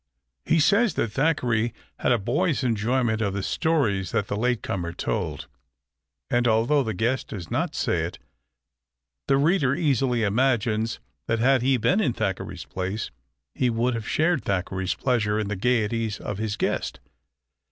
[0.47, 4.93] He says that Thackeray had a boy's enjoyment of the stories that the late comer
[4.93, 5.45] told,
[6.31, 8.17] and although the guest does not say it,
[9.27, 13.11] the reader easily imagines that had he been in Thackeray's place
[13.53, 16.99] he would have shared Thackeray's pleasure in the gayeties of his guest.